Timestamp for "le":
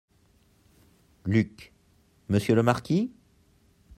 2.55-2.63